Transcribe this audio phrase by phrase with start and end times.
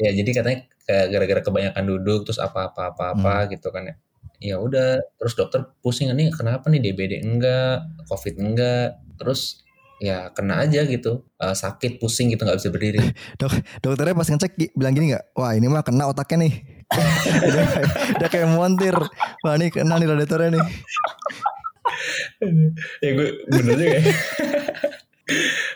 [0.00, 3.94] ya jadi katanya kayak gara-gara kebanyakan duduk terus apa-apa apa-apa gitu kan ya.
[4.44, 9.64] Ya udah, terus dokter pusing nih kenapa nih DBD enggak, COVID enggak, terus
[10.02, 13.00] ya kena aja gitu, Eh, sakit pusing gitu nggak bisa berdiri.
[13.40, 13.52] Dok,
[13.84, 15.36] dokternya pas ngecek bilang gini nggak?
[15.36, 16.54] Wah ini mah kena otaknya nih.
[17.48, 18.96] udah, kayak, udah kayak montir.
[19.44, 20.64] Wah ini kena nih radiatornya nih.
[23.04, 24.00] ya gue bener juga ya.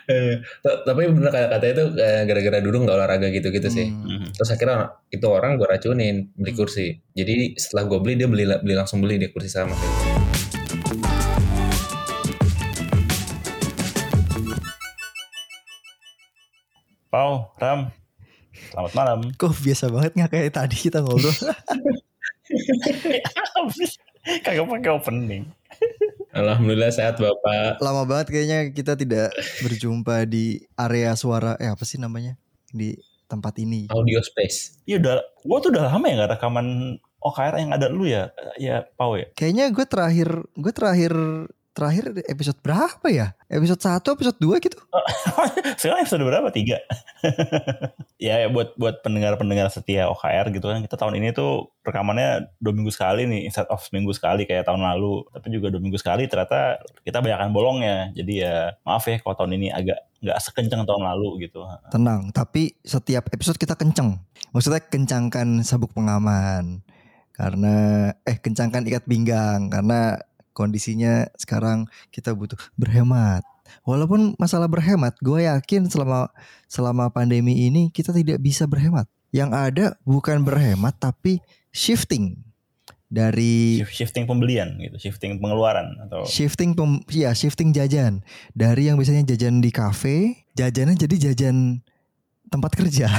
[0.08, 1.84] Eh, tapi bener kata katanya itu
[2.28, 3.88] gara-gara dulu nggak olahraga gitu-gitu sih.
[3.88, 4.28] Hmm.
[4.36, 7.00] Terus akhirnya itu orang gue racunin beli kursi.
[7.16, 9.72] Jadi setelah gue beli dia beli beli langsung beli dia kursi sama.
[17.08, 17.88] Pau, Ram,
[18.68, 19.32] selamat malam.
[19.32, 21.32] Kok biasa banget nggak kayak tadi kita ngobrol?
[24.44, 25.48] Kagak pakai opening.
[26.38, 27.82] Alhamdulillah sehat bapak.
[27.82, 29.34] Lama banget kayaknya kita tidak
[29.66, 31.58] berjumpa di area suara.
[31.58, 32.38] Eh apa sih namanya
[32.70, 32.94] di
[33.26, 33.90] tempat ini?
[33.90, 34.86] Audio space.
[34.86, 38.30] Iya udah, gua tuh udah lama ya gak rekaman OKR yang ada lu ya,
[38.62, 39.26] ya Pau ya.
[39.34, 41.12] Kayaknya gue terakhir gue terakhir
[41.78, 43.38] terakhir episode berapa ya?
[43.46, 44.78] Episode 1, episode 2 gitu.
[45.78, 46.50] Sekarang episode berapa?
[46.50, 46.82] Tiga.
[48.26, 52.74] ya, ya buat buat pendengar-pendengar setia OKR gitu kan, kita tahun ini tuh rekamannya dua
[52.74, 55.22] minggu sekali nih, instead of seminggu sekali kayak tahun lalu.
[55.30, 58.10] Tapi juga dua minggu sekali ternyata kita banyakkan bolongnya.
[58.18, 61.62] Jadi ya maaf ya kalau tahun ini agak nggak sekencang tahun lalu gitu.
[61.94, 64.18] Tenang, tapi setiap episode kita kenceng.
[64.50, 66.82] Maksudnya kencangkan sabuk pengaman.
[67.30, 70.18] Karena eh kencangkan ikat pinggang karena
[70.58, 73.46] kondisinya sekarang kita butuh berhemat.
[73.86, 76.34] Walaupun masalah berhemat, gue yakin selama
[76.66, 79.06] selama pandemi ini kita tidak bisa berhemat.
[79.30, 81.38] Yang ada bukan berhemat tapi
[81.70, 82.42] shifting
[83.08, 88.20] dari Shift- Shifting pembelian gitu, shifting pengeluaran atau shifting pem, ya shifting jajan
[88.52, 91.80] dari yang biasanya jajan di kafe, jajannya jadi jajan
[92.48, 93.08] tempat kerja.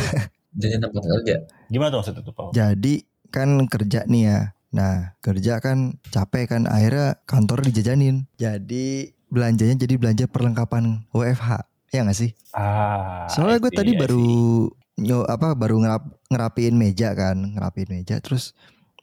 [0.50, 1.46] Jadi tempat kerja.
[1.70, 2.50] gimana tuh maksudnya tuh Pau?
[2.50, 4.40] Jadi kan kerja nih ya.
[4.70, 8.30] Nah kerja kan capek kan akhirnya kantor dijajanin.
[8.38, 11.66] Jadi belanjanya jadi belanja perlengkapan WFH.
[11.90, 12.38] Ya gak sih?
[12.54, 18.54] Ah, Soalnya gue tadi baru nyo apa baru ngerap, ngerapiin meja kan, ngerapiin meja terus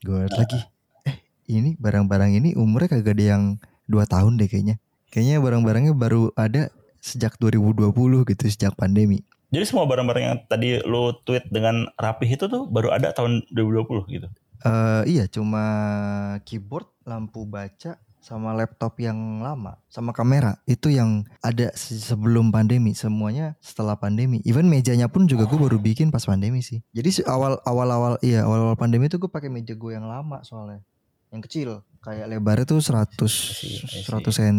[0.05, 0.61] gue liat lagi
[1.09, 1.19] eh
[1.51, 3.43] ini barang-barang ini umurnya kagak ada yang
[3.91, 4.79] dua tahun deh kayaknya.
[5.11, 6.71] Kayaknya barang-barangnya baru ada
[7.03, 9.23] sejak 2020 gitu sejak pandemi.
[9.55, 14.11] Jadi semua barang-barang yang tadi lu tweet dengan rapih itu tuh baru ada tahun 2020
[14.11, 14.29] gitu.
[14.63, 15.65] Eh iya cuma
[16.43, 20.59] keyboard, lampu baca sama laptop yang lama sama kamera.
[20.67, 24.43] Itu yang ada se- sebelum pandemi semuanya setelah pandemi.
[24.43, 26.83] Even mejanya pun juga gue baru bikin pas pandemi sih.
[26.91, 30.11] Jadi se- awal awal awal iya awal awal pandemi itu gue pakai meja gue yang
[30.11, 30.83] lama soalnya.
[31.31, 31.69] Yang kecil
[32.03, 34.07] kayak lebarnya tuh 100 see, I see.
[34.07, 34.59] 100 cm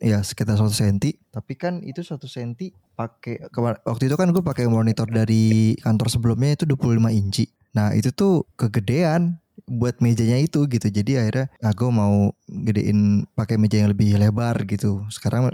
[0.00, 0.96] ya sekitar 100 cm
[1.28, 2.52] tapi kan itu 100 cm
[2.96, 7.44] pakai kemar- waktu itu kan gue pakai monitor dari kantor sebelumnya itu 25 inci
[7.78, 9.38] nah itu tuh kegedean
[9.70, 10.88] buat mejanya itu gitu.
[10.90, 15.06] Jadi akhirnya ah gue mau gedein pakai meja yang lebih lebar gitu.
[15.12, 15.52] Sekarang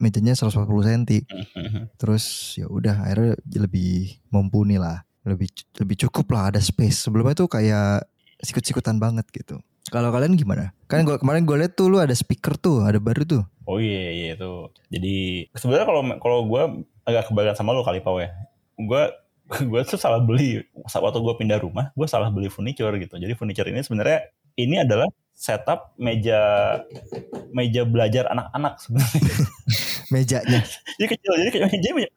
[0.00, 1.04] mejanya 140 cm
[2.00, 5.04] terus ya udah akhirnya lebih mumpuni lah.
[5.26, 5.50] Lebih
[5.82, 7.04] lebih cukup lah ada space.
[7.04, 8.06] Sebelumnya tuh kayak
[8.40, 9.58] sikut-sikutan banget gitu.
[9.90, 10.74] Kalau kalian gimana?
[10.90, 13.42] Kan gua kemarin gue liat tuh lu ada speaker tuh ada baru tuh.
[13.66, 14.70] Oh iya iya itu.
[14.90, 16.62] Jadi sebenarnya kalau kalau gue
[17.06, 18.30] agak kebalikan sama lu kali Pau ya.
[18.78, 19.10] Gue
[19.70, 20.62] gue tuh salah beli.
[20.90, 23.14] Saat waktu gue pindah rumah gue salah beli furniture gitu.
[23.18, 24.26] Jadi furniture ini sebenarnya
[24.58, 26.40] ini adalah setup meja
[27.52, 29.34] meja belajar anak-anak sebenarnya.
[30.14, 30.60] Mejanya.
[30.96, 32.10] Jadi kecil jadi kayak meja, meja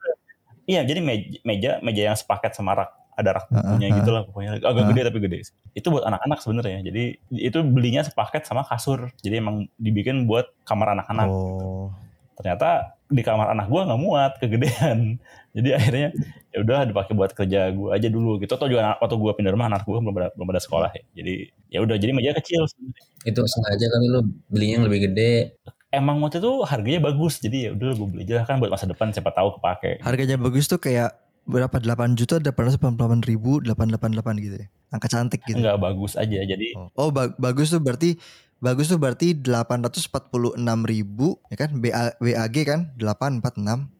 [0.70, 3.98] iya jadi meja, meja meja yang sepaket sama rak ada rak Heeh, bukunya heeh.
[4.00, 4.52] gitu lah pokoknya.
[4.62, 4.90] Agak Heeh.
[4.94, 5.38] gede tapi gede.
[5.76, 6.80] Itu buat anak-anak sebenarnya.
[6.86, 7.04] Jadi
[7.36, 9.12] itu belinya sepaket sama kasur.
[9.20, 11.28] Jadi emang dibikin buat kamar anak-anak.
[11.28, 11.92] Oh.
[12.40, 15.18] Ternyata di kamar anak gua nggak muat kegedean.
[15.58, 16.08] Jadi akhirnya
[16.53, 18.53] ya udah dipakai buat kerja gua aja dulu gitu.
[18.53, 21.03] Atau juga anak, waktu gua pindah rumah anak gua belum ada, belum ada sekolah ya.
[21.18, 21.34] Jadi
[21.74, 22.69] ya udah jadi meja kecil.
[23.25, 25.58] Itu sengaja kali lu belinya yang lebih gede.
[25.90, 29.09] emang waktu itu harganya bagus jadi ya udah gua beli aja kan buat masa depan
[29.09, 30.06] siapa tahu kepake.
[30.06, 31.18] Harganya bagus tuh kayak
[31.50, 34.68] berapa 8 juta 888 ribu 888 gitu ya.
[34.94, 35.57] Angka cantik gitu.
[35.57, 38.22] Nggak bagus aja jadi oh, oh ba- bagus tuh berarti
[38.60, 41.72] bagus tuh berarti 846 ribu ya kan?
[41.80, 42.82] BA, BAG kan?
[43.00, 44.00] 846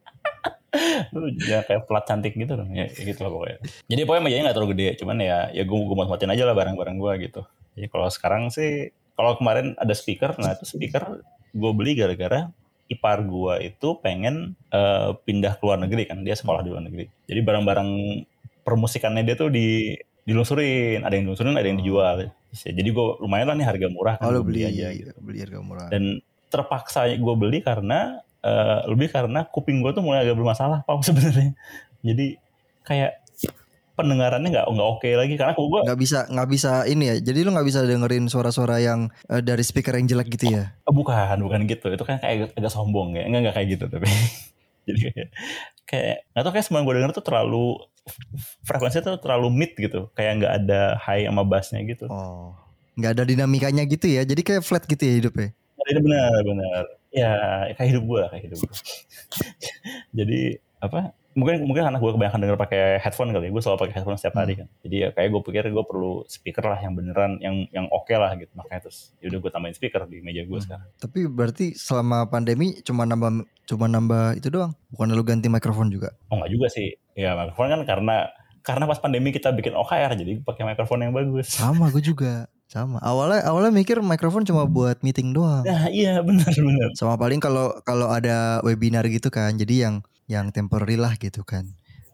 [1.18, 3.58] lu ya kayak plat cantik gitu dong ya gitu lah pokoknya.
[3.90, 6.96] Jadi pokoknya mejanya nggak terlalu gede cuman ya ya gue gue muat-muatin aja lah barang-barang
[7.02, 7.42] gue gitu.
[7.74, 12.54] Jadi kalau sekarang sih kalau kemarin ada speaker nah itu speaker gue beli gara-gara
[12.90, 17.10] ipar gue itu pengen eh, pindah ke luar negeri kan dia sekolah di luar negeri.
[17.26, 17.90] Jadi barang-barang
[18.62, 19.98] permusikannya dia tuh di
[20.30, 24.26] dilusurin ada yang dilusurin ada yang dijual jadi gue lumayan lah nih harga murah kan
[24.26, 25.12] oh gua beli aja gitu.
[25.22, 25.88] beli harga murah.
[25.94, 31.04] Dan terpaksa gue beli karena eh, lebih karena kuping gue tuh mulai agak bermasalah pak
[31.08, 31.54] sebenarnya.
[32.02, 32.38] Jadi
[32.86, 33.22] kayak
[34.00, 37.16] pendengarannya nggak nggak oke lagi karena kok gue nggak bisa nggak bisa ini ya.
[37.20, 40.74] Jadi lu nggak bisa dengerin suara-suara yang eh, dari speaker yang jelek gitu ya?
[40.88, 41.94] Oh, bukan bukan gitu.
[41.94, 43.28] Itu kan kayak agak sombong ya.
[43.28, 44.08] Enggak enggak kayak gitu tapi
[44.90, 45.30] jadi
[45.90, 47.66] kayak nggak tau kayak semua yang gue denger tuh terlalu
[48.66, 50.10] frekuensinya tuh terlalu mid gitu.
[50.18, 52.10] Kayak nggak ada high sama bassnya gitu.
[52.10, 52.58] Oh
[53.00, 54.28] nggak ada dinamikanya gitu ya?
[54.28, 55.50] Jadi kayak flat gitu ya hidupnya?
[55.88, 56.84] Itu benar benar.
[57.10, 57.34] Ya
[57.80, 58.76] kayak hidup gue kayak hidup gue
[60.20, 60.42] jadi
[60.78, 64.36] apa mungkin mungkin anak gue kebanyakan denger pakai headphone kali gue selalu pakai headphone setiap
[64.38, 64.68] hari kan.
[64.84, 68.36] Jadi ya kayak gue pikir gue perlu speaker lah yang beneran yang yang oke lah
[68.36, 68.52] gitu.
[68.54, 70.66] Makanya terus yaudah gue tambahin speaker di meja gue Hmm.
[70.68, 70.88] sekarang.
[71.00, 74.76] Tapi berarti selama pandemi cuma nambah cuma nambah itu doang?
[74.92, 76.12] Bukan lu ganti mikrofon juga?
[76.28, 76.92] Oh nggak juga sih.
[77.16, 78.28] Ya mikrofon kan karena
[78.60, 81.56] karena pas pandemi kita bikin OKR jadi pakai mikrofon yang bagus.
[81.56, 82.46] Sama gue juga.
[82.70, 83.02] Sama.
[83.02, 85.66] Awalnya awalnya mikir mikrofon cuma buat meeting doang.
[85.66, 86.94] Nah iya benar benar.
[86.94, 89.58] Sama paling kalau kalau ada webinar gitu kan.
[89.58, 91.66] Jadi yang yang temporary lah gitu kan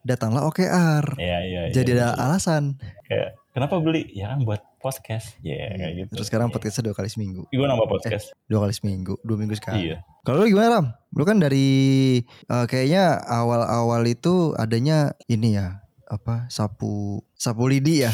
[0.07, 1.61] datanglah OKR Iya iya.
[1.67, 1.73] iya.
[1.73, 2.79] jadi ada alasan
[3.09, 4.05] kayak kenapa beli?
[4.13, 5.33] Ya kan buat podcast.
[5.41, 6.11] Ya kayak gitu.
[6.13, 8.37] terus sekarang podcastnya dua kali seminggu gue nambah podcast.
[8.45, 10.05] dua kali seminggu dua minggu sekali iya.
[10.21, 16.45] kalau lu gimana Ram lu kan dari eh, kayaknya awal-awal itu adanya ini ya apa
[16.53, 18.13] sapu sapu lidi ya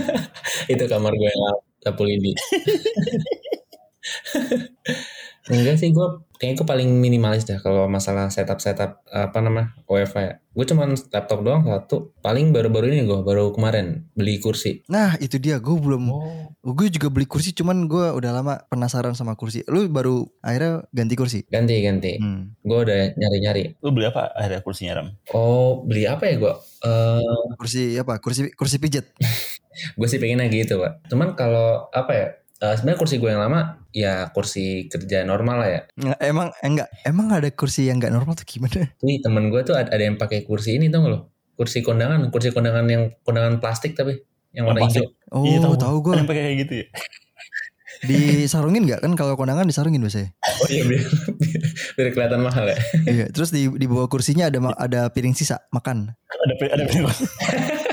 [0.72, 2.36] itu kamar gue yang sapu lidi.
[5.46, 6.06] Enggak sih gue
[6.36, 10.32] kayaknya gue paling minimalis dah kalau masalah setup setup apa nama wifi ya.
[10.50, 12.10] Gue cuman laptop doang satu.
[12.18, 14.82] Paling baru-baru ini gue baru kemarin beli kursi.
[14.86, 16.50] nah itu dia gue belum Oh.
[16.66, 21.14] gue juga beli kursi cuman gue udah lama penasaran sama kursi lu baru akhirnya ganti
[21.14, 22.18] kursi Ganti ganti.
[22.18, 22.58] hmm.
[22.60, 23.78] Gue udah nyari-nyari.
[23.78, 25.08] Lu beli apa akhirnya kursinya Ram?
[25.30, 26.52] Oh beli apa ya gue?
[26.82, 29.06] Eh kursi apa kursi kursi pijet
[29.98, 31.06] gue sih pengennya gitu pak.
[31.06, 32.28] Cuman kalau apa ya?
[32.56, 33.60] Eh, sebenarnya kursi gue yang lama
[33.92, 35.80] ya kursi kerja normal lah ya.
[35.96, 39.60] Nggak, emang eh, enggak emang ada kursi yang nggak normal tuh gimana Nih temen gue
[39.62, 41.20] tuh ada, ada yang pakai kursi ini tau gak lo?
[41.56, 44.20] Kursi kondangan, kursi kondangan yang kondangan plastik tapi
[44.52, 45.08] yang warna hijau.
[45.32, 45.74] oh Iya, tahu.
[45.76, 46.86] tahu gue yang pakai kayak gitu ya?
[48.04, 51.00] disarungin nggak kan kalau kondangan disarungin biasanya Oh iya biar,
[51.40, 51.60] biar,
[51.96, 52.76] biar kelihatan mahal ya.
[53.08, 56.84] iya terus di di bawah kursinya ada ada piring sisa makan Ada ada ada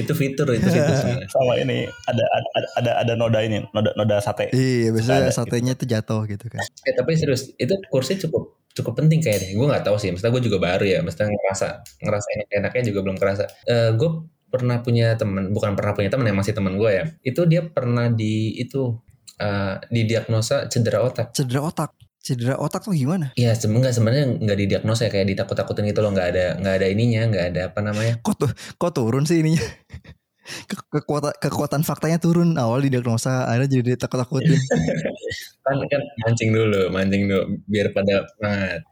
[0.00, 0.96] itu fitur itu fitur
[1.34, 2.48] sama ini ada ada
[2.78, 4.52] ada ada noda ini noda noda sate.
[4.52, 9.04] iya biasanya Ada, satenya tuh jatuh gitu kan Eh tapi serius itu kursi cukup cukup
[9.04, 9.52] penting kayaknya.
[9.54, 10.08] Gue nggak tahu sih.
[10.10, 10.98] Maksudnya gue juga baru ya.
[11.04, 11.68] Maksudnya ngerasa
[12.02, 13.44] ngerasa enak-enaknya juga belum kerasa.
[13.68, 14.10] Eh gue
[14.48, 17.04] pernah punya temen, bukan pernah punya temen ya masih temen gue ya.
[17.20, 18.96] Itu dia pernah di itu
[19.40, 21.36] eh, didiagnosa cedera otak.
[21.36, 21.92] cedera otak
[22.22, 23.34] cedera otak tuh gimana?
[23.34, 27.22] Iya sebenarnya sebenarnya nggak didiagnosa ya kayak ditakut-takutin gitu loh nggak ada nggak ada ininya
[27.28, 28.14] nggak ada apa namanya.
[28.22, 29.60] Kok tuh kok turun sih ininya?
[30.42, 34.58] Ke- kekuatan kekuatan faktanya turun awal didiagnosa akhirnya jadi takut takutin
[35.64, 38.82] kan kan mancing dulu mancing dulu biar pada semangat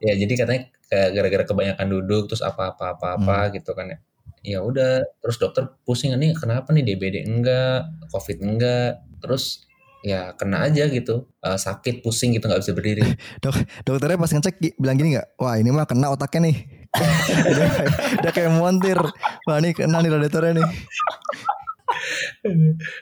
[0.00, 3.98] ya jadi katanya gara-gara kebanyakan duduk terus apa apa apa apa gitu kan ya.
[4.46, 9.02] Ya udah terus dokter pusing nih kenapa nih DBD enggak covid enggak?
[9.18, 9.66] Terus
[10.04, 11.28] ya kena aja gitu.
[11.40, 13.04] Eh, sakit pusing gitu nggak bisa berdiri.
[13.86, 16.56] Dokternya pas ngecek bilang gini nggak wah ini mah kena otaknya nih.
[17.52, 17.92] Udah, kayak,
[18.24, 18.98] udah kayak montir.
[19.44, 20.68] Wah ini kena nih radiatornya nih.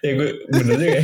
[0.01, 1.03] Ya gue bener juga ya.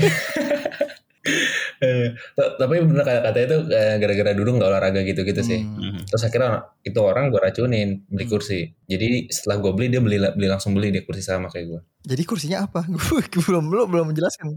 [1.81, 3.59] Eh, tapi bener kata katanya itu
[4.01, 5.61] gara-gara dulu nggak olahraga gitu-gitu sih.
[5.61, 5.81] Hmm.
[5.81, 6.01] Mhm.
[6.09, 8.73] terus akhirnya itu orang gue racunin beli kursi.
[8.89, 12.23] Jadi setelah gue beli dia beli beli langsung beli dia kursi sama kayak gue jadi
[12.25, 12.81] kursinya apa?
[12.89, 14.57] Gue belum belum belum menjelaskan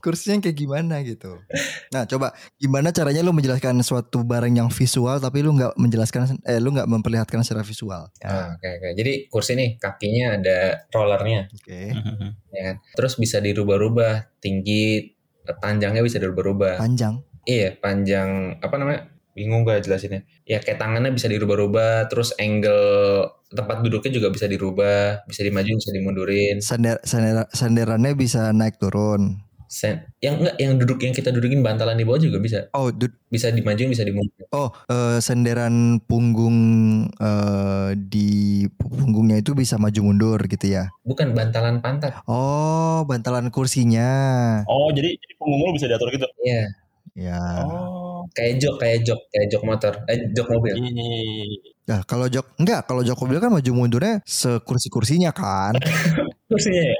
[0.00, 1.38] kursinya kayak gimana gitu
[1.92, 6.58] nah coba gimana caranya lu menjelaskan suatu barang yang visual tapi lu nggak menjelaskan eh
[6.58, 8.88] lu nggak memperlihatkan secara visual ya Ah, oke oke.
[8.96, 12.28] Jadi kursi nih kakinya ada rollernya, oke Mhm.
[12.50, 12.76] ya kan.
[12.96, 15.12] Terus bisa dirubah-rubah, tinggi,
[15.58, 16.78] panjangnya bisa dirubah-rubah.
[16.78, 19.00] panjang Iya, panjang apa namanya?
[19.32, 20.22] Bingung gak jelasinnya.
[20.44, 25.90] Ya kayak tangannya bisa dirubah-rubah, terus angle tempat duduknya juga bisa dirubah, bisa dimajuin, bisa
[25.90, 26.56] dimundurin.
[26.62, 31.94] Sender, sender- senderannya bisa naik turun Sen yang enggak yang duduk yang kita dudukin bantalan
[31.94, 32.66] di bawah juga bisa.
[32.74, 34.50] oh du- Bisa dimajuin, bisa dimundurin.
[34.50, 36.58] oh eh, senderan punggung
[37.14, 38.30] eh, di
[38.66, 42.18] punggungnya itu bisa maju mundur gitu ya Bukan bantalan pantat.
[42.26, 44.10] oh bantalan kursinya
[44.66, 46.26] Oh jadi jadi punggung lu bisa diatur gitu?
[46.42, 46.62] Iya,
[47.14, 48.26] ya Oh.
[48.30, 50.74] kayak jok, kayak jok, kayak jok motor, eh jok mobil.
[50.76, 51.70] Iya, iya, iya.
[51.88, 55.72] Nah, kalau jok enggak, kalau jok mobil kan maju mundurnya sekursi-kursinya kan.
[56.50, 56.98] Kursinya ya.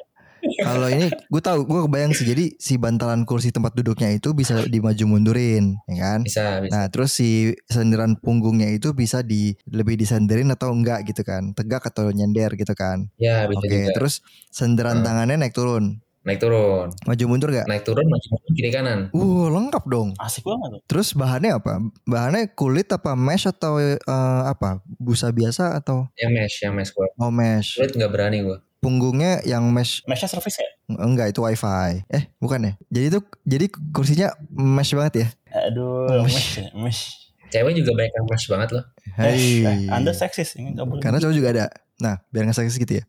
[0.60, 2.24] Kalau ini gue tahu, gue kebayang sih.
[2.24, 6.20] Jadi si bantalan kursi tempat duduknya itu bisa dimaju mundurin, ya kan?
[6.22, 6.70] Bisa, bisa.
[6.70, 7.30] Nah, terus si
[7.66, 11.52] senderan punggungnya itu bisa di lebih disenderin atau enggak gitu kan?
[11.52, 13.08] Tegak atau nyender gitu kan?
[13.16, 13.94] Ya, bisa Oke, juga.
[13.94, 14.14] terus
[14.48, 15.06] senderan Hmm.
[15.06, 16.00] tangannya naik turun.
[16.20, 16.92] naik turun.
[17.08, 17.64] Maju mundur gak?
[17.64, 19.08] Naik turun, maju mundur, kiri kanan.
[19.10, 20.12] Uh lengkap dong.
[20.20, 20.80] Asik banget tuh.
[20.84, 21.80] Terus bahannya apa?
[22.04, 23.96] Bahannya kulit apa mesh atau eh,
[24.44, 24.84] apa?
[25.00, 27.08] Busa biasa atau Yang mesh, yang mesh gue.
[27.16, 27.80] oh mesh?
[27.80, 28.58] Kulit nggak berani gue.
[28.80, 30.68] Punggungnya yang mesh Meshnya service ya?
[30.90, 32.00] enggak itu wifi.
[32.08, 32.72] Eh bukan ya?
[32.88, 35.28] Jadi itu jadi kursinya mesh banget ya?
[35.68, 36.32] Aduh, Mesh.
[36.32, 36.50] mesh.
[36.56, 37.02] ya, Mesh.
[37.50, 38.84] Cewek juga banyak yang mesh banget loh.
[39.14, 39.36] Hai.
[39.62, 41.02] Eh, Anda seksis, ini nggak boleh.
[41.02, 41.64] Karena cowok juga ada.
[41.98, 43.04] Nah biar nggak sakit gitu ya.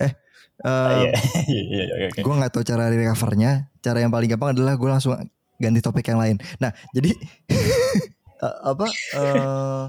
[0.00, 0.12] Eh.
[0.60, 1.12] Ah, eh Iya,
[1.52, 2.20] iya, iya, iya, oke.
[2.20, 3.52] gue nggak tahu cara recovernya.
[3.78, 5.12] Cara yang paling gampang adalah gue langsung
[5.56, 6.36] ganti topik yang lain.
[6.56, 7.12] Nah jadi
[8.46, 8.86] eh, apa?
[8.88, 9.84] eh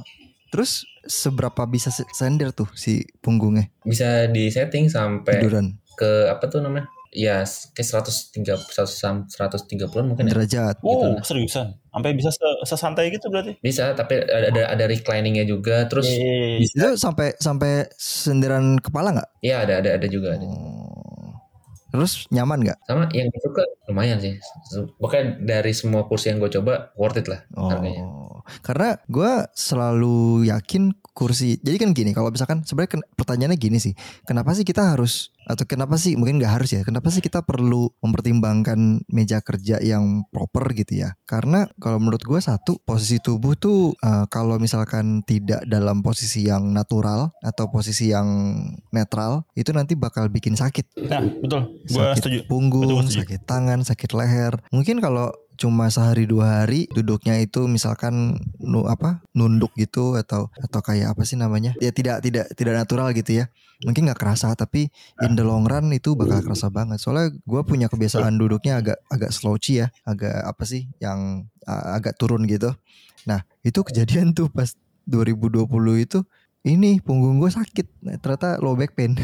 [0.51, 6.46] terus seberapa bisa se- sender tuh si punggungnya Bisa di setting sampai tiduran ke apa
[6.50, 6.88] tuh namanya?
[7.12, 7.43] Ya,
[7.75, 10.31] kayak 130 130 130 mungkin ya.
[10.31, 10.79] derajat?
[10.79, 11.75] Wow, seriusan?
[11.91, 13.60] Sampai bisa se- sesantai gitu berarti?
[13.60, 15.84] Bisa, tapi ada ada, ada recliningnya juga.
[15.91, 16.67] Terus Iya, iya, iya.
[16.72, 19.29] Itu sampai sampai senderan kepala nggak?
[19.43, 20.39] ya ada ada ada juga.
[20.39, 20.48] Ada.
[20.48, 20.90] Oh.
[21.91, 22.79] Terus nyaman nggak?
[22.88, 24.39] Sama yang gue suka lumayan sih.
[24.95, 28.07] Pokoknya dari semua kursi yang gue coba worth it lah harganya.
[28.07, 31.60] Oh, karena gue selalu yakin kursi.
[31.60, 33.93] Jadi kan gini, kalau misalkan sebenarnya pertanyaannya gini sih,
[34.24, 36.81] kenapa sih kita harus atau kenapa sih mungkin nggak harus ya?
[36.81, 41.17] Kenapa sih kita perlu mempertimbangkan meja kerja yang proper gitu ya?
[41.25, 46.69] Karena kalau menurut gue satu posisi tubuh tuh eh, kalau misalkan tidak dalam posisi yang
[46.71, 48.27] natural atau posisi yang
[48.91, 51.62] netral itu nanti bakal bikin sakit Nah, betul.
[51.88, 52.38] Sakit setuju.
[52.48, 53.19] punggung, Betul, setuju.
[53.25, 54.53] sakit tangan, sakit leher.
[54.71, 60.82] Mungkin kalau cuma sehari dua hari duduknya itu misalkan nu apa nunduk gitu atau atau
[60.82, 61.77] kayak apa sih namanya?
[61.77, 63.53] Ya tidak tidak tidak natural gitu ya.
[63.86, 64.89] Mungkin nggak kerasa tapi
[65.22, 66.98] in the long run itu bakal kerasa banget.
[66.98, 69.94] Soalnya gue punya kebiasaan duduknya agak agak slouchy ya.
[70.01, 72.74] Agak apa sih yang agak turun gitu.
[73.30, 74.74] Nah itu kejadian tuh pas
[75.06, 75.70] 2020
[76.01, 76.25] itu
[76.62, 79.18] ini punggung gue sakit nah, ternyata low back pain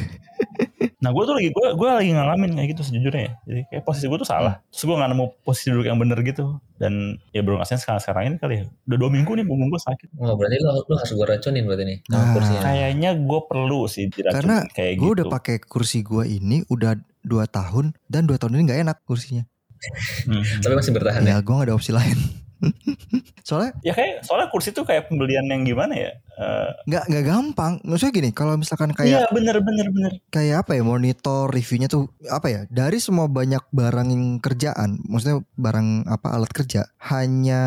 [0.98, 3.34] Nah, gue tuh lagi gue gue lagi ngalamin kayak gitu sejujurnya ya.
[3.46, 4.58] Jadi kayak posisi gue tuh salah.
[4.74, 6.58] Terus gue nggak nemu posisi duduk yang bener gitu.
[6.82, 8.66] Dan ya belum ngasih sekarang sekarang ini kali ya.
[8.90, 10.10] Udah dua minggu nih punggung gue sakit.
[10.18, 12.34] Oh, berarti lo, lo harus gue racunin berarti nih Nah.
[12.34, 12.62] kursinya.
[12.66, 15.16] Kayaknya gue perlu sih diracunin Karena kayak gue gitu.
[15.22, 19.46] udah pakai kursi gue ini udah dua tahun dan dua tahun ini nggak enak kursinya.
[20.26, 20.42] Hmm.
[20.66, 21.38] Tapi masih bertahan ya.
[21.38, 22.18] Ya gue gak ada opsi lain.
[23.48, 26.12] Soalnya Ya kayak soalnya kursi tuh kayak pembelian yang gimana ya?
[26.38, 27.74] Eh, nggak nggak gampang.
[27.82, 30.12] Maksudnya gini, kalau misalkan Iya kayak bener bener bener.
[30.30, 35.42] kayak apa ya monitor reviewnya tuh apa ya dari semua banyak barang yang kerjaan, maksudnya
[35.58, 37.64] barang apa alat kerja, hanya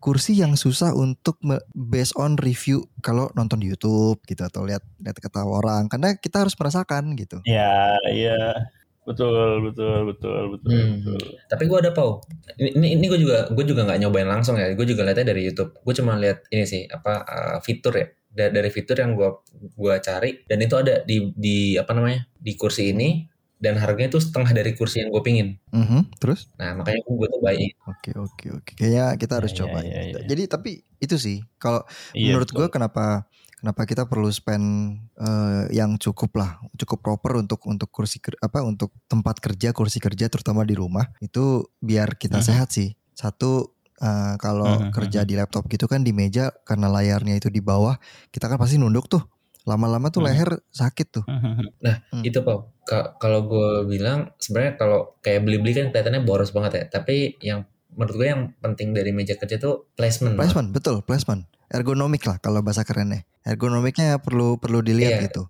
[0.00, 1.36] kursi yang susah untuk
[1.76, 6.46] based on review kalau nonton di YouTube gitu atau lihat lihat kata orang, karena kita
[6.46, 7.40] harus merasakan gitu.
[7.44, 8.70] Ya iya
[9.06, 9.32] betul
[9.64, 10.70] betul betul betul.
[10.70, 10.98] Hmm.
[11.00, 11.18] betul.
[11.46, 12.20] Tapi gue ada pau.
[12.58, 14.68] Ini ini, ini gue juga gue juga nggak nyobain langsung ya.
[14.74, 15.78] Gue juga lihatnya dari YouTube.
[15.80, 18.06] Gue cuma lihat ini sih apa uh, fitur ya.
[18.28, 19.30] Da- Dari fitur yang gue
[19.72, 23.24] gua cari dan itu ada di di apa namanya di kursi ini
[23.56, 25.56] dan harganya itu setengah dari kursi yang gue pingin.
[25.72, 26.52] Mhm, Terus?
[26.60, 27.56] Nah makanya gue tuh buy.
[27.88, 28.72] Oke oke oke.
[28.76, 29.78] Kayaknya kita harus Iya, coba.
[29.80, 30.28] iya, iya, iya.
[30.28, 30.70] Jadi tapi
[31.00, 31.80] itu sih kalau
[32.12, 33.24] Iya, menurut gue kenapa
[33.66, 38.94] kenapa kita perlu spend eh, yang cukup lah cukup proper untuk untuk kursi apa untuk
[39.10, 42.46] tempat kerja kursi kerja terutama di rumah itu biar kita Mhm.
[42.46, 47.34] sehat sih satu eh, kalau Mhm, kerja di laptop gitu kan di meja karena layarnya
[47.34, 47.98] itu di bawah
[48.30, 49.26] kita kan pasti nunduk tuh
[49.66, 50.26] lama-lama tuh Mhm.
[50.30, 52.22] leher sakit tuh Hmm.
[52.22, 52.70] Itu pau.
[52.86, 56.84] Ka- Kalau gue bilang sebenarnya kalau kayak beli-beli kan kelihatannya boros banget ya.
[56.88, 60.38] Tapi yang menurut gue yang penting dari meja kerja tuh placement.
[60.38, 65.24] placement betul placement ergonomik lah kalau bahasa kerennya ergonomiknya perlu perlu dilihat Iya.
[65.30, 65.42] gitu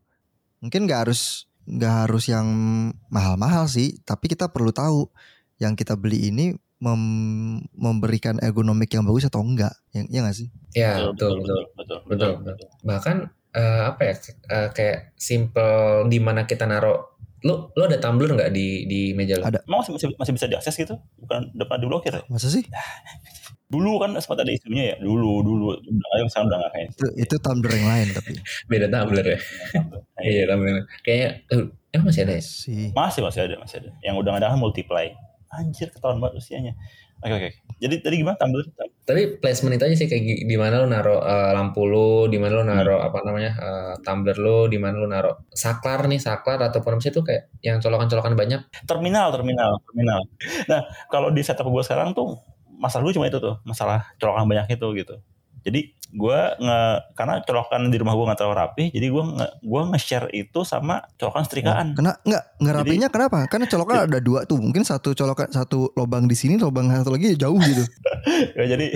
[0.61, 2.47] mungkin nggak harus nggak harus yang
[3.11, 5.11] mahal-mahal sih tapi kita perlu tahu
[5.59, 10.49] yang kita beli ini mem- memberikan ergonomik yang bagus atau enggak ya, ya nggak sih
[10.77, 11.61] Ya betul betul.
[11.73, 12.69] betul betul, betul.
[12.85, 13.17] bahkan
[13.57, 14.15] eh, apa ya
[14.53, 19.37] eh, kayak simple di mana kita naro lo lo ada tumbler nggak di di meja
[19.37, 19.61] lo Ada.
[19.69, 20.95] Emang masih, masih, masih bisa diakses gitu?
[21.21, 22.23] Bukan depan diblokir ya?
[22.33, 22.64] masa sih
[23.66, 24.97] Dulu kan sempat ada isunya ya.
[25.02, 25.75] Dulu, dulu.
[25.75, 28.33] Udah, ayo sekarang udah gak kayak itu itu tumbler yang lain tapi
[28.71, 29.38] beda tumbler ya
[30.31, 33.90] iya tumbler kayaknya eh, emang masih ada ya sih Masih, masih ada, masih ada.
[34.07, 35.07] Yang udah ada kan multiply.
[35.50, 36.73] Anjir, ketahuan banget usianya.
[37.25, 37.51] Oke, oke.
[37.77, 38.67] Jadi tadi gimana tumbler?
[39.07, 42.59] tapi placement itu aja sih kayak di mana lo naro eh, lampu lo di mana
[42.59, 46.99] lo naro apa namanya eh, tumbler lo di mana lo naro saklar nih saklar ataupun
[46.99, 50.21] apa sih itu kayak yang colokan-colokan banyak Terminal, terminal, terminal.
[50.67, 52.39] Nah, kalau di setup gue sekarang tuh,
[52.79, 53.59] masalah gue cuma itu tuh.
[53.63, 55.15] Masalah colokan banyak itu gitu.
[55.67, 56.81] Jadi gue nge
[57.13, 61.03] karena colokan di rumah gue nggak terlalu rapi, jadi gue nge gue nge-share itu sama
[61.19, 61.87] colokan setrikaan.
[61.93, 63.39] kena nggak nggak Jadi- kenapa?
[63.51, 67.35] Karena colokan ada dua tuh mungkin satu colokan satu lubang di sini lubang satu lagi
[67.35, 67.83] jauh gitu.
[68.57, 68.91] Ya, jadi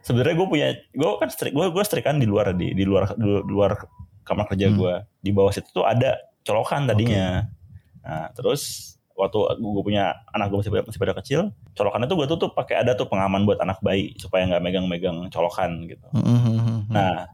[0.00, 3.26] sebenarnya gue punya gue kan strik gue gue strikan di luar di di luar di
[3.44, 3.78] luar
[4.22, 4.78] kamar kerja Hmm.
[4.78, 7.46] gue di bawah situ tuh ada colokan tadinya.
[8.02, 8.91] Nah terus
[9.22, 11.40] waktu gue punya anak gue masih, masih pada kecil,
[11.78, 15.86] colokannya tuh gue tutup pakai ada tuh pengaman buat anak bayi supaya nggak megang-megang colokan
[15.86, 16.06] gitu.
[16.10, 16.90] Hmm.
[16.90, 17.30] Nah,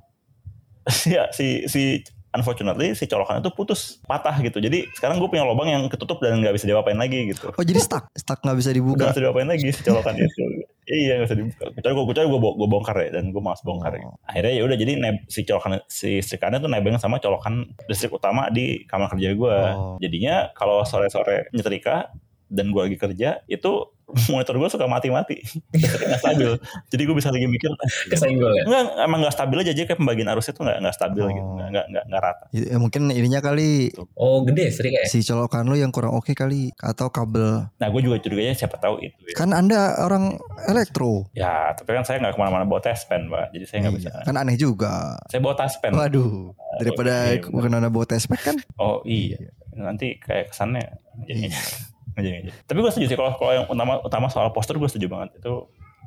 [1.14, 2.04] ya si si
[2.37, 4.61] unfortunately si colokannya tuh putus, patah gitu.
[4.61, 7.49] Jadi sekarang gue punya lubang yang ketutup dan nggak bisa diapain lagi gitu.
[7.57, 9.09] Oh jadi stuck, stuck nggak bisa dibuka.
[9.11, 10.42] bisa diapain lagi si colokan itu.
[10.88, 11.64] Iya nggak bisa dibuka.
[11.76, 13.92] Kecuali gue kecuali gue gue bongkar ya dan gue malas bongkar.
[13.92, 14.02] ya.
[14.09, 14.16] Oh.
[14.25, 18.49] Akhirnya ya udah jadi neb- si colokan si listrikannya tuh nebeng sama colokan listrik utama
[18.49, 19.57] di kamar kerja gue.
[19.76, 20.00] Oh.
[20.00, 22.09] Jadinya kalau sore-sore nyetrika
[22.48, 23.72] dan gue lagi kerja itu
[24.08, 25.36] monitor gue suka mati-mati.
[25.76, 26.56] Nggak stabil.
[26.88, 27.68] Jadi gue bisa lagi mikir
[28.10, 28.64] Kesenggol ya.
[28.64, 29.72] Enggak, emang nggak stabil aja.
[29.72, 31.28] Jadi kayak pembagian arusnya tuh nggak nggak stabil Oh.
[31.28, 32.44] gitu, nggak nggak nggak rata.
[32.50, 35.12] Ya, mungkin ininya kali Oh gede sering kayak.
[35.12, 37.68] si colokan lu yang kurang oke kali atau kabel.
[37.68, 39.20] Nah, gue juga curiganya siapa tahu itu.
[39.28, 39.36] Ya.
[39.36, 41.28] Kan anda orang elektro.
[41.36, 43.52] Ya, tapi kan saya nggak ke mana-mana bawa tes pen, pak.
[43.52, 44.08] Jadi saya nggak bisa.
[44.08, 45.20] Iya, Kan aneh juga.
[45.28, 45.92] Saya bawa tas pen.
[45.92, 48.56] Waduh, daripada iya, bukan anda bawa tespek kan?
[48.80, 49.36] Oh iya.
[49.70, 51.52] Nanti kayak kesannya jadi
[52.18, 52.50] jadi jadi.
[52.66, 55.52] Tapi gue setuju sih kalau kalau yang utama utama soal poster gue setuju banget itu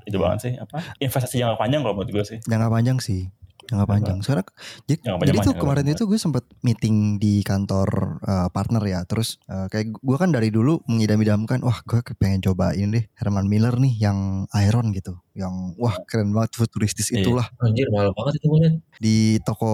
[0.05, 2.39] itu banget sih apa investasi jangka panjang kalau menurut gue sih.
[2.45, 3.21] Jangka panjang sih.
[3.69, 4.17] Jangka panjang.
[4.19, 4.47] Sekarang
[4.89, 8.83] jadi, Jangka panjang jadi tuh kemarin jangka itu gue sempet meeting di kantor eh, partner
[8.83, 8.99] ya.
[9.05, 13.77] Terus eh, kayak gue kan dari dulu mengidam-idamkan, wah gue pengen cobain deh Herman Miller
[13.77, 15.21] nih yang Iron gitu.
[15.31, 17.23] Yang wah keren banget futuristis Iya.
[17.23, 17.47] itulah.
[17.57, 18.73] Anjir mahal banget itu liat.
[18.99, 19.71] Di toko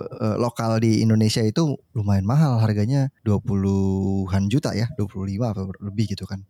[0.00, 6.22] eh, lokal di Indonesia itu lumayan mahal harganya 20-an juta ya, 25 atau lebih gitu
[6.22, 6.46] kan.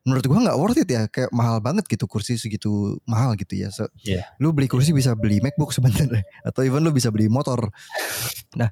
[0.00, 3.68] Menurut gua nggak worth it ya, kayak mahal banget gitu kursi segitu mahal gitu ya.
[3.68, 4.22] Se- Iya.
[4.38, 7.74] Lu beli kursi bisa beli MacBook sebenarnya atau even lu bisa beli motor.
[8.54, 8.70] Iya.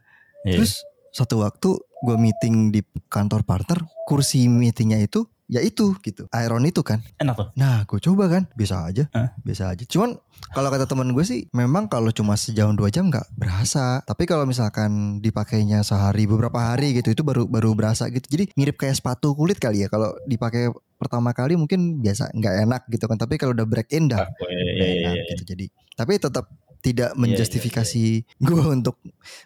[0.55, 0.79] Terus
[1.11, 6.85] satu waktu gue meeting di kantor partner, kursi meetingnya itu ya itu gitu, Iron itu
[6.85, 7.01] kan.
[7.17, 7.49] enak tuh.
[7.57, 9.33] Nah, gue coba kan, bisa aja, Hah?
[9.41, 9.83] bisa aja.
[9.89, 10.21] Cuman
[10.53, 14.05] kalau kata teman gue sih, memang kalau cuma sejam dua jam nggak berasa.
[14.05, 18.29] Tapi kalau misalkan dipakainya sehari, beberapa hari gitu, itu baru baru berasa gitu.
[18.29, 19.89] Jadi mirip kayak sepatu kulit kali ya.
[19.89, 20.69] Kalau dipakai
[21.01, 23.17] pertama kali mungkin biasa nggak enak gitu kan.
[23.17, 25.25] Tapi kalau udah break in dah Aku, iya, iya, iya, enak iya.
[25.33, 25.43] gitu.
[25.57, 25.65] Jadi,
[25.97, 26.45] tapi tetap
[26.81, 28.05] tidak iya, menjustifikasi
[28.49, 28.97] gue untuk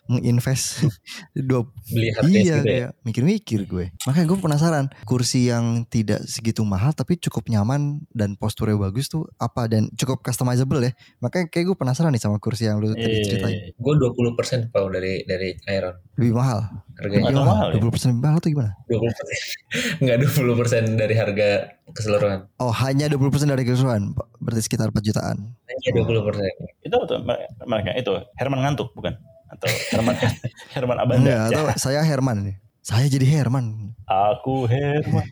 [0.07, 0.87] menginvest
[1.49, 2.61] dua Beli hard iya gitu ya.
[2.63, 8.39] kayak mikir-mikir gue makanya gue penasaran kursi yang tidak segitu mahal tapi cukup nyaman dan
[8.39, 12.71] posturnya bagus tuh apa dan cukup customizable ya makanya kayak gue penasaran nih sama kursi
[12.71, 13.73] yang lu Iya, tadi iya, ceritain iya.
[13.81, 15.97] Gue 20% Pau dari dari Iron.
[16.21, 16.59] lebih mahal
[17.01, 17.81] Harganya Atau Lebih mahal ya?
[17.81, 20.03] 20% lebih mahal tuh gimana 20%.
[20.05, 21.49] Enggak 20% dari harga
[21.93, 22.39] keseluruhan.
[22.61, 26.85] oh hanya 20% dari keseluruhan berarti sekitar 4 jutaan Hanya 20%.
[26.85, 27.19] Itu apa tuh
[27.65, 29.15] mereka itu Herman ngantuk bukan?
[29.53, 30.15] Atau Herman
[30.75, 31.21] Herman Abanda?
[31.21, 35.29] enggak atau saya Herman nih saya jadi Herman Aku Herman.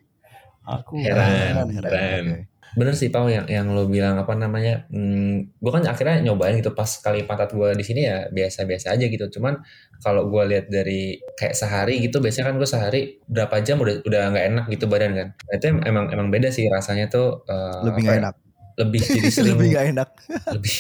[0.65, 1.03] Aku.
[1.03, 1.67] Herman.
[1.83, 2.47] Oke.
[2.71, 4.87] Bener sih Pau yang yang lo bilang apa namanya?
[4.95, 9.11] Hmm, gue kan akhirnya nyobain gitu pas kali pantat gue di sini ya biasa-biasa aja
[9.11, 9.27] gitu.
[9.27, 9.59] Cuman
[9.99, 14.23] kalau gue lihat dari kayak sehari gitu, biasanya kan gue sehari berapa jam udah udah
[14.31, 15.29] nggak enak gitu badan kan.
[15.35, 17.43] Nah, itu em- emang emang beda sih rasanya tuh.
[17.51, 18.35] eh, lebih apa nggak ya, enak
[18.79, 20.09] Lebih jadi sering lebih nggak enak
[20.55, 20.75] lebih.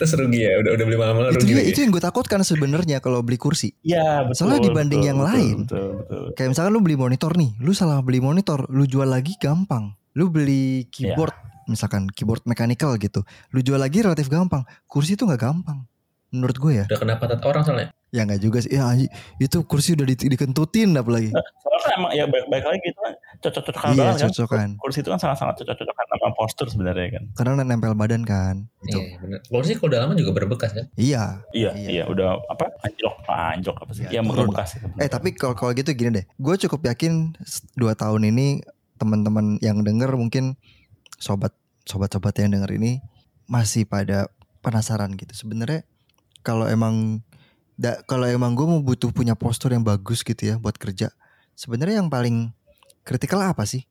[0.00, 1.50] Terus rugi ya, udah udah beli malam-malam itu rugi.
[1.52, 1.70] juga lagi.
[1.72, 4.36] itu yang gue takutkan sebenarnya kalau beli kursi Iya betul.
[4.40, 5.56] Soalnya dibanding betul, yang betul, lain.
[5.64, 6.24] Betul, betul.
[6.34, 9.94] Kayak misalkan lu beli monitor nih, lu salah beli monitor, lu jual lagi gampang.
[10.16, 11.36] Lu beli keyboard,
[11.68, 13.20] misalkan keyboard mechanical gitu,
[13.52, 14.64] lu jual lagi relatif gampang.
[14.88, 15.84] Kursi itu nggak gampang,
[16.36, 16.84] menurut gue ya.
[16.86, 17.88] Udah kena pantat orang soalnya.
[18.08, 18.70] Ya nggak juga sih.
[18.70, 21.32] Ya anjing, itu kursi udah di- dikentutin apalagi.
[21.32, 24.28] Soalnya kan emang ya baik-baik lagi gitu kan cocok-cocokan Iya, banget kan.
[24.30, 24.68] cocokan.
[24.78, 27.22] Kursi itu kan sangat-sangat cocok-cocokan sama postur sebenarnya kan.
[27.34, 28.54] Karena nempel badan kan.
[28.80, 28.96] Gitu.
[28.96, 29.38] Iya, bener.
[29.44, 30.86] Kursi kalau udah lama juga berbekas kan.
[30.94, 31.44] Iya.
[31.50, 31.88] Iya, Iya.
[31.90, 32.64] iya, udah apa?
[32.80, 34.02] Anjlok, ah, anjlok apa sih?
[34.04, 34.70] Iya, Iya, turun bekas.
[34.96, 37.34] Eh tapi kalau kalau gitu gini deh, gue cukup yakin
[37.74, 38.62] dua tahun ini
[38.96, 40.56] teman-teman yang denger mungkin
[41.16, 43.02] sobat sobat-sobat yang denger ini
[43.44, 44.26] masih pada
[44.58, 45.30] penasaran gitu.
[45.36, 45.84] Sebenarnya
[46.46, 47.18] kalau emang
[47.74, 51.10] da, kalau emang gue mau butuh punya postur yang bagus gitu ya buat kerja,
[51.58, 52.54] sebenarnya yang paling
[53.02, 53.82] kritikal apa sih?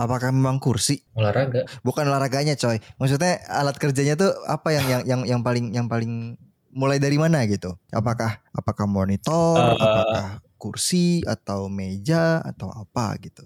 [0.00, 1.04] Apakah memang kursi?
[1.12, 1.68] Olahraga.
[1.84, 2.80] Bukan olahraganya coy.
[2.96, 6.40] Maksudnya alat kerjanya tuh apa yang yang yang yang paling yang paling
[6.72, 7.76] mulai dari mana gitu?
[7.92, 13.44] Apakah apakah monitor, Eh, apakah kursi atau meja atau apa gitu?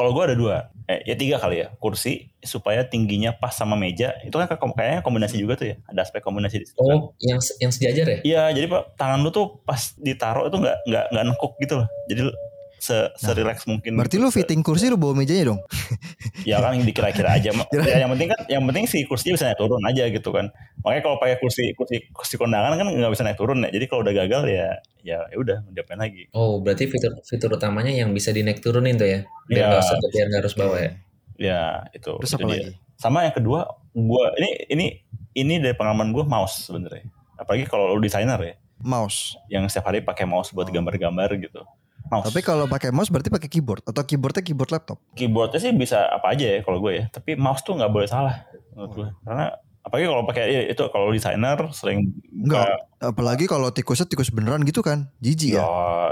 [0.00, 0.56] Kalau gue ada dua,
[0.88, 1.76] eh, ya tiga kali ya.
[1.76, 4.16] Kursi supaya tingginya pas sama meja.
[4.24, 5.76] Itu kan kayak- kayaknya kombinasi juga tuh ya.
[5.84, 6.80] Ada aspek kombinasi di situ.
[6.80, 6.88] kan.
[6.88, 8.18] Oh, yang se- yang sejajar ya?
[8.24, 11.88] Iya, jadi pak tangan lu tuh pas ditaruh itu nggak nggak nggak nekuk gitu loh.
[12.08, 12.32] Jadi
[12.80, 13.94] se serelax mungkin.
[13.94, 14.24] Berarti gitu.
[14.24, 15.60] lu Se- fitting kursi lu bawa mejanya dong?
[16.48, 17.52] Ya kan yang dikira-kira aja.
[17.86, 20.48] Ya, yang penting kan, yang penting si kursinya bisa naik turun aja gitu kan.
[20.80, 23.68] Makanya kalau pakai kursi kursi kursi kondangan kan nggak bisa naik turun ya.
[23.68, 24.68] Jadi kalau udah gagal ya
[25.00, 26.32] ya ya udah diapain lagi.
[26.32, 29.20] Oh, berarti fitur fitur utamanya yang bisa dinaik turunin tuh ya?
[29.46, 29.66] Biar Iya.
[29.70, 30.90] nggak usah biar nggak harus bawa ya?
[31.36, 31.60] Ya
[31.92, 32.12] itu.
[32.16, 32.52] Terus itu apa dia.
[32.56, 32.70] lagi?
[32.96, 33.60] Sama yang kedua,
[33.92, 34.86] gua ini ini
[35.32, 37.06] ini dari pengalaman gue mouse sebenarnya.
[37.34, 39.40] Apalagi kalau lu desainer ya, Mouse.
[39.48, 41.64] yang setiap hari pakai mouse buat gambar-gambar gitu.
[42.10, 42.26] Mouse.
[42.26, 44.98] Tapi kalau pakai mouse berarti pakai keyboard atau keyboardnya keyboard laptop.
[45.12, 47.04] keyboardnya sih bisa apa aja ya kalau gue ya.
[47.08, 49.08] Tapi mouse tuh nggak boleh salah menurut gue.
[49.22, 49.46] Karena
[49.80, 52.66] apalagi kalau pakai itu kalau desainer sering Enggak.
[52.68, 55.08] buka- Apalagi kalau tikusnya tikus beneran gitu kan.
[55.18, 55.66] Jijik ya ya.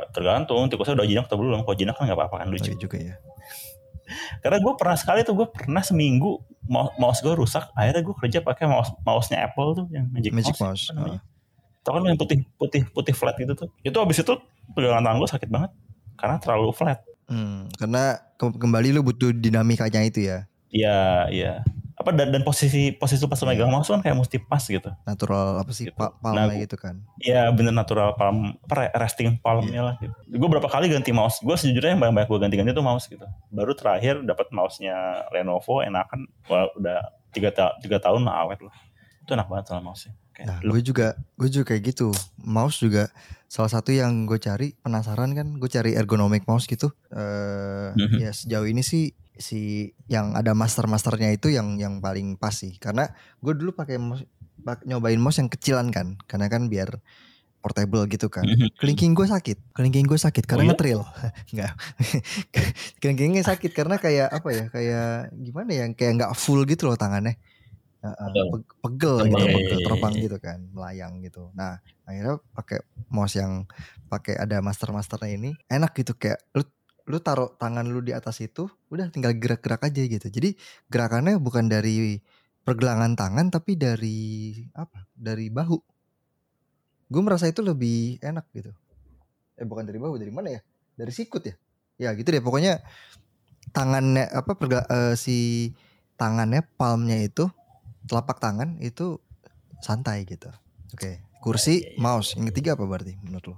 [0.09, 1.61] tergantung tikusnya udah jinak atau belum.
[1.61, 2.65] Kalau jinak kan nggak apa-apa kan Oh, lucu.
[2.67, 3.15] iya juga ya.
[4.43, 7.69] Karena gue pernah sekali tuh gue pernah seminggu mouse, mouse gue rusak.
[7.73, 10.63] Akhirnya gue kerja pakai mouse mouse-nya Apple tuh yang Magic, Magic Mouse.
[10.63, 10.85] mouse.
[10.87, 11.21] apa namanya?
[11.79, 13.69] Tau kan yang putih putih putih flat gitu tuh.
[13.81, 14.33] Itu abis itu
[14.71, 15.71] pegangan tangan gue sakit banget
[16.19, 17.01] karena terlalu flat.
[17.25, 20.45] Hmm, karena ke- kembali lu butuh dinamikanya itu ya.
[20.69, 20.99] Iya
[21.31, 21.53] iya.
[21.95, 24.87] Apa dan, dan posisi posisi pas lu megang mouse kan kayak mesti pas gitu.
[25.03, 25.99] Natural apa sih Gitu.
[25.99, 27.03] pa- Nah, gitu kan.
[27.19, 30.15] Iya bener natural palm, apa resting palmnya lah gitu.
[30.31, 31.43] Gue berapa kali ganti mouse.
[31.43, 33.27] Gue sejujurnya yang banyak, banyak gue ganti-ganti tuh mouse gitu.
[33.51, 34.95] Baru terakhir dapat mouse-nya
[35.31, 36.23] Lenovo enakan.
[36.47, 38.73] Wah, udah tiga, ta tiga tahun awet lah.
[39.29, 40.17] Itu enak banget sama mouse-nya.
[40.33, 42.09] Kayak Nah, gue juga gue juga kayak gitu.
[42.41, 43.13] Mouse juga
[43.45, 46.89] salah satu yang gue cari penasaran kan, gue cari ergonomic mouse gitu.
[47.13, 48.17] Eh Mhm.
[48.17, 52.81] ya sejauh ini sih si yang ada master-masternya itu yang yang paling pas sih.
[52.81, 53.05] Karena
[53.39, 54.25] gue dulu pakai mouse
[54.59, 56.97] pak- nyobain mouse yang kecilan kan, karena kan biar
[57.59, 58.47] portable gitu kan.
[58.47, 58.79] Mhm.
[58.79, 60.71] Kelingking gue sakit, kelingking gue sakit karena iya?
[60.73, 61.01] ngetril.
[61.53, 61.73] Enggak.
[63.03, 64.65] Kelingkingnya sakit karena kayak apa ya?
[64.71, 65.85] Kayak gimana ya?
[65.93, 67.37] Kayak nggak full gitu loh tangannya.
[67.99, 68.31] Heeh,
[68.79, 69.27] Pegel.
[69.27, 70.23] gitu, Iya, pegel, iya, terbang iya.
[70.31, 71.51] gitu kan, melayang gitu.
[71.59, 72.79] Nah, akhirnya pakai
[73.11, 73.67] mouse yang
[74.07, 76.63] pakai ada master-masternya ini enak gitu kayak lu
[77.09, 80.29] lu taruh tangan lu di atas itu, udah tinggal gerak-gerak aja gitu.
[80.29, 80.55] Jadi
[80.93, 82.21] gerakannya bukan dari
[82.63, 84.19] pergelangan tangan tapi dari
[84.77, 85.09] apa?
[85.17, 85.79] Dari bahu.
[87.09, 88.71] Gue merasa itu lebih enak gitu.
[89.57, 90.61] Eh bukan dari bahu, dari mana ya?
[90.95, 91.57] Dari sikut ya?
[91.97, 92.45] Ya gitu deh.
[92.45, 92.85] Pokoknya
[93.73, 95.73] tangannya apa perga, eh, si
[96.21, 97.49] tangannya palmnya itu
[98.09, 99.21] telapak tangan itu
[99.85, 100.49] santai gitu.
[100.97, 101.23] Oke.
[101.39, 102.35] Kursi, Iya, iya, mouse.
[102.35, 103.57] Yang ketiga apa berarti menurut lo?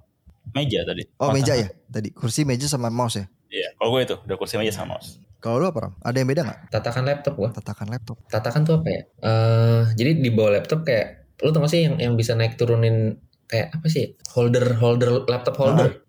[0.50, 1.06] meja tadi.
[1.22, 1.68] Oh, meja ya.
[1.86, 3.26] Tadi kursi, meja sama mouse ya.
[3.50, 3.68] Iya.
[3.78, 5.22] Kalau gue itu udah kursi meja sama mouse.
[5.40, 5.92] Kalau lu apa Ram?
[6.04, 6.58] Ada yang beda nggak?
[6.68, 7.48] Tatakan laptop gua.
[7.48, 8.16] Tatakan laptop.
[8.28, 9.02] Tatakan tuh apa ya?
[9.24, 13.16] Eh jadi di bawah laptop kayak lu tau gak sih yang yang bisa naik turunin
[13.48, 14.12] kayak apa sih?
[14.36, 16.04] Holder holder laptop holder.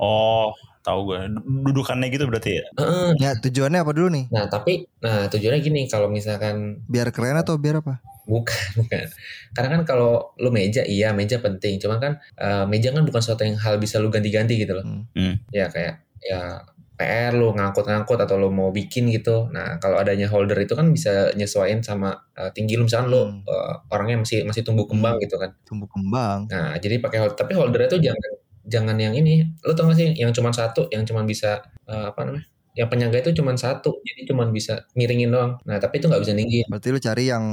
[0.00, 1.20] Oh, tahu gue.
[1.30, 2.64] Du- Dudukannya gitu berarti ya.
[2.74, 3.08] Heeh.
[3.16, 4.24] Ya tujuannya apa dulu nih?
[4.28, 8.00] Nah tapi nah tujuannya gini kalau misalkan Biar keren atau biar apa?
[8.22, 9.10] bukan bukan
[9.50, 13.42] karena kan kalau lu meja iya meja penting cuman kan eh, meja kan bukan suatu
[13.42, 15.02] yang hal bisa lu ganti-ganti gitu loh Hmm.
[15.10, 15.34] Hmm.
[15.50, 16.62] ya kayak ya
[16.94, 21.34] PR lu ngangkut-ngangkut atau lu mau bikin gitu nah kalau adanya holder itu kan bisa
[21.34, 23.42] nyesuaiin sama eh, tinggi lu misalkan lu Hmm.
[23.42, 26.46] eh, orangnya masih masih tumbuh kembang gitu kan Tumbuh kembang.
[26.46, 28.30] nah jadi pakai holder tapi holdernya tuh jangan
[28.66, 32.20] jangan yang ini lu tau gak sih yang cuma satu yang cuma bisa eh, apa
[32.26, 32.44] namanya
[32.78, 36.32] yang penyangga itu cuma satu jadi cuma bisa miringin doang nah tapi itu nggak bisa
[36.38, 37.44] ninggiin Berarti lu cari yang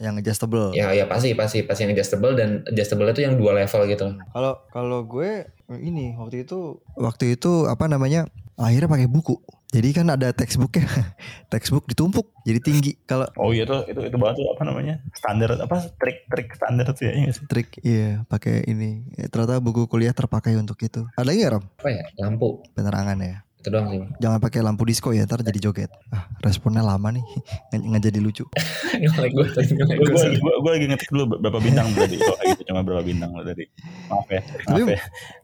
[0.00, 0.72] yang adjustable.
[0.72, 4.64] ya ya pasti pasti pasti yang adjustable dan adjustable itu yang dua level gitu Kalau
[4.72, 5.44] kalau gue
[5.76, 8.24] ini waktu itu waktu itu apa namanya?
[8.60, 9.40] Akhirnya pakai buku.
[9.70, 10.84] Jadi kan ada textbooknya,
[11.52, 12.92] textbook ditumpuk jadi tinggi.
[13.06, 17.06] Kalau Oh iya tuh itu itu banget tuh apa namanya standar apa trik-trik standar tuh
[17.06, 17.46] ya, iya sih?
[17.46, 21.06] trik iya pakai ini Eh, ternyata buku kuliah terpakai untuk itu.
[21.14, 21.64] Ada lagi nggak Ram?
[21.80, 23.36] apa ya lampu Penerangan ya.
[23.60, 25.90] Itu doang sih Jangan pakai lampu disco ya, ntar jadi joget.
[26.08, 27.24] Ah, responnya lama nih,
[27.76, 28.44] nggak jadi lucu.
[28.96, 29.96] ngelek gue tadi ngelek
[30.40, 33.64] Gue lagi ngetik dulu berapa bintang tadi kayak gitu cuma berapa bintang lo tadi.
[34.08, 35.00] Maaf ya, maaf Tapi- ya.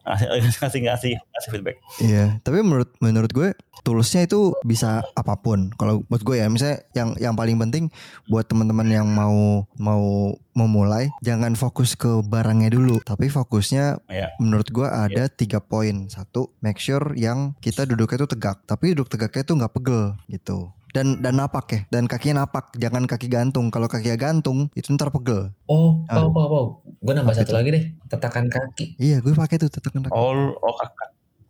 [0.06, 1.76] Ngasih ngasih ngasih feedback.
[1.98, 3.48] Iya, tapi menurut menurut gue
[3.82, 5.74] toolsnya itu bisa apa pun.
[5.74, 7.90] Kalau buat gue ya, misalnya yang yang paling penting
[8.24, 10.06] buat teman-teman yang mau mau
[10.52, 14.32] memulai, jangan fokus ke barangnya dulu, tapi fokusnya Iya.
[14.38, 16.06] menurut gue ada tiga poin.
[16.06, 20.70] Satu, make sure yang kita duduknya itu tegak, tapi duduk tegaknya itu nggak pegel gitu.
[20.94, 23.68] Dan dan napak ya, dan kakinya napak, jangan kaki gantung.
[23.68, 25.50] Kalau kakinya gantung itu ntar pegel.
[25.66, 26.22] oh Ah.
[26.22, 27.56] pau pau pau gue nambah Apa satu itu?
[27.58, 30.14] lagi deh tatakan kaki Iya, gue pakai tuh tatakan kaki.
[30.14, 30.94] Oh, oh kaki,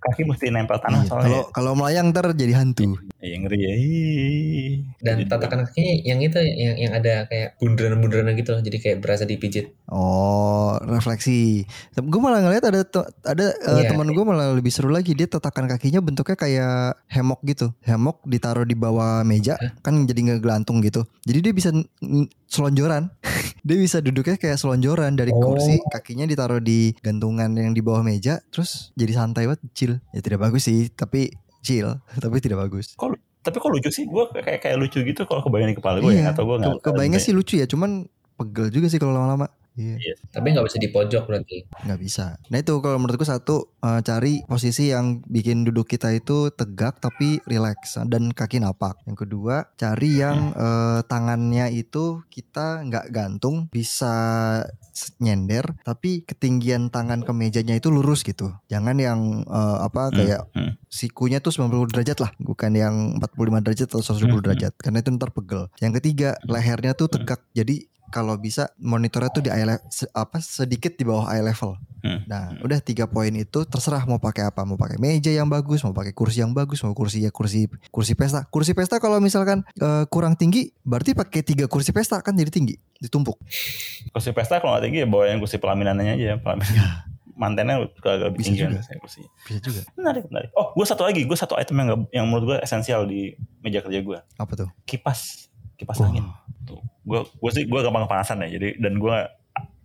[0.06, 1.26] kaki mesti nempel tanah Iya, soalnya.
[1.26, 2.94] Kalau kalau melayang ntar jadi hantu.
[3.18, 3.74] Iya ngeri ya.
[5.02, 9.22] Dan tatakan kakinya yang itu yang yang ada kayak bundaran-bundaran gitu loh jadi kayak berasa
[9.22, 11.62] dipijit Oh, refleksi.
[11.94, 12.80] Gue malah ngeliat ada
[13.22, 13.90] ada eh, Iya.
[13.90, 15.14] teman gue malah lebih seru lagi.
[15.14, 17.70] Dia tatakan kakinya bentuknya kayak hemok gitu.
[17.82, 21.06] Hemok ditaruh di bawah meja, kan jadi ngegelantung gitu.
[21.22, 21.70] Jadi dia bisa
[22.46, 23.10] selonjoran.
[23.66, 25.42] dia bisa duduknya kayak selonjoran dari Oh.
[25.42, 29.95] kursi, kakinya ditaruh di gantungan yang di bawah meja, terus jadi santai banget, chill.
[30.10, 31.88] Ya tidak bagus sih, tapi chill,
[32.22, 32.94] tapi tidak bagus.
[33.42, 34.04] Tapi kok lucu sih?
[34.04, 36.32] Gue kayak kayak lucu gitu kalau kebayang di kepala gue Iya, ya.
[36.34, 36.74] Atau gue nggak.
[36.78, 39.46] Ke- kebayangnya sih lucu ya, cuman pegel juga sih kalau lama-lama.
[39.76, 39.96] Iya.
[39.96, 40.14] Iya.
[40.30, 41.58] Tapi nggak bisa di pojok berarti.
[41.78, 42.40] nggak bisa.
[42.48, 47.38] Nah itu kalau menurutku satu eh, cari posisi yang bikin duduk kita itu tegak tapi
[47.44, 48.96] rileks dan kaki napak.
[49.04, 54.14] Yang kedua cari yang eh, tangannya itu kita nggak gantung bisa
[55.18, 58.56] nyender tapi ketinggian tangan ke mejanya itu lurus gitu.
[58.66, 60.72] Jangan yang eh, apa kayak Hmm.
[60.88, 64.44] sikunya tuh 90 derajat lah, bukan yang 45 derajat atau 120 Hmm.
[64.46, 65.68] derajat karena itu ntar pegel.
[65.78, 67.44] Yang ketiga lehernya tuh tegak.
[67.52, 71.74] Jadi kalau bisa monitornya tuh di eye le- se- apa sedikit di bawah eye level.
[72.00, 72.22] Hmm.
[72.24, 75.90] Nah, udah tiga poin itu terserah mau pakai apa, mau pakai meja yang bagus, mau
[75.90, 78.46] pakai kursi yang bagus, mau kursi ya kursi kursi pesta.
[78.46, 82.74] Kursi pesta kalau misalkan eh, kurang tinggi, berarti pakai tiga kursi pesta kan jadi tinggi,
[82.96, 83.36] ditumpuk.
[84.08, 86.38] Kursi pesta kalau nggak tinggi ya bawa yang kursi pelaminannya aja.
[86.38, 87.10] Pelaminan.
[87.34, 88.70] Mantennya juga agak lebih Bisa tinggi juga.
[88.70, 89.30] kan saya kursinya.
[89.44, 89.80] Bisa juga.
[89.92, 90.50] Menarik, menarik.
[90.52, 91.20] Oh, gue satu lagi.
[91.20, 94.18] Gue satu item yang, nggak- yang menurut gue esensial di meja kerja gue.
[94.32, 94.68] Apa tuh?
[94.88, 95.44] Kipas.
[95.76, 96.08] Kipas Wah.
[96.08, 96.24] angin.
[96.64, 96.80] Tuh.
[97.06, 98.50] Gue gue sih gue gampang kepanasan ya.
[98.50, 99.16] Jadi dan gue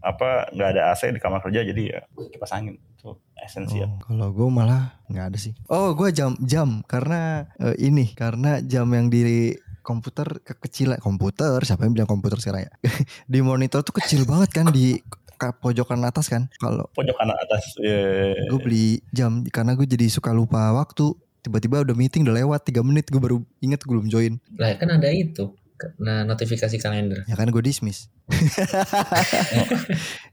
[0.01, 3.85] apa nggak ada AC di kamar kerja jadi ya kipas angin itu esensial.
[3.87, 5.53] Oh, kalau gue malah nggak ada sih.
[5.67, 11.85] Oh, gue jam jam karena eh, ini karena jam yang di komputer kekecilan komputer siapa
[11.85, 12.71] yang bilang komputer sekarang ya
[13.33, 15.01] di monitor tuh kecil banget kan di
[15.35, 17.73] ka- pojokan atas kan kalau Pojok kanan atas.
[17.77, 22.61] ya gue beli jam karena gue jadi suka lupa waktu tiba-tiba udah meeting udah lewat
[22.63, 25.49] 3 menit gue baru inget gue belum join Lah kan ada itu.
[25.97, 27.23] Nah notifikasi kalender.
[27.23, 28.07] ya kan gue dismiss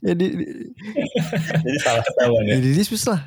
[0.01, 0.27] jadi
[1.59, 2.55] Jadi salah ketahuan ya.
[2.57, 3.21] jadi dismiss lah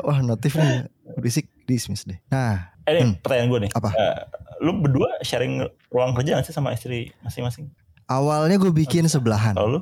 [0.00, 3.16] wah notif nih berisik dismiss deh nah Eh, Hmm.
[3.16, 3.70] ini pertanyaan gue nih.
[3.72, 3.90] Apa?
[3.90, 4.16] Eh,
[4.60, 5.56] lu berdua sharing
[5.88, 7.72] ruang kerja gak sih sama istri masing-masing?
[8.04, 9.80] awalnya gue bikin sebelahan Kalau lu?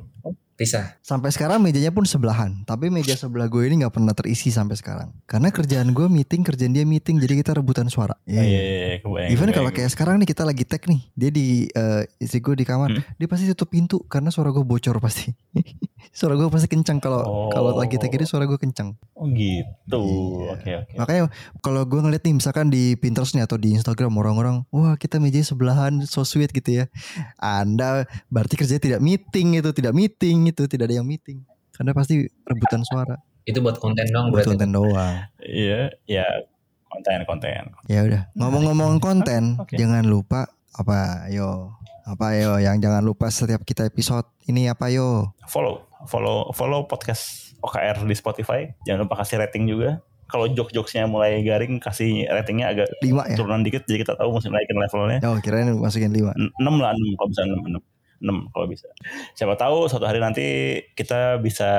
[0.63, 0.97] Pisah.
[0.99, 5.11] sampai sekarang mejanya pun sebelahan tapi meja sebelah gue ini nggak pernah terisi sampai sekarang
[5.25, 8.97] karena kerjaan gue meeting kerjaan dia meeting jadi kita rebutan suara Oh, iya, iya, iya,
[8.99, 9.29] kebayang.
[9.29, 9.55] Even kebayang.
[9.55, 12.89] kalau kayak sekarang nih kita lagi tag nih, dia di eh, istri gue di kamar,
[12.89, 13.03] Hmm.
[13.13, 15.33] dia pasti tutup pintu karena suara gue bocor pasti.
[16.11, 17.49] suara gue pasti kencang kalau Oh.
[17.55, 18.99] kalau lagi ini suara gue kencang.
[19.15, 20.03] Oh gitu.
[20.03, 20.51] Iya.
[20.59, 20.95] Oke oke.
[20.99, 21.23] Makanya
[21.63, 25.39] kalau gue ngeliat nih misalkan di Pinterest nih atau di Instagram orang-orang, wah kita meja
[25.41, 26.85] sebelahan so sweet gitu ya.
[27.39, 31.47] Anda berarti kerja tidak meeting itu, tidak meeting itu, tidak ada yang meeting.
[31.73, 35.27] Karena pasti rebutan suara Itu buat konten dong buat konten doang.
[35.43, 36.27] Iya, ya
[36.87, 37.63] konten konten.
[37.91, 39.75] Ya udah, ngomong-ngomong konten, Oke.
[39.75, 45.31] jangan lupa apa yo apa yo yang jangan lupa setiap kita episode ini apa yo
[45.47, 48.67] Follow, follow, follow podcast OKR di Spotify.
[48.83, 50.03] Jangan lupa kasih rating juga.
[50.27, 54.49] Kalau jok-jokesnya mulai garing, kasih ratingnya agak lima ya turunan dikit, jadi kita tahu mesti
[54.49, 55.19] naikin levelnya.
[55.29, 57.77] oh kirain masukin lima 6 lah, 6 kalau bisa 6, 6.
[58.23, 58.89] 6 kalau bisa.
[59.37, 60.47] Siapa tahu suatu hari nanti
[60.97, 61.71] kita bisa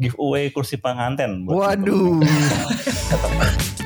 [0.00, 1.44] giveaway kursi pengantin.
[1.44, 2.22] buat waduh.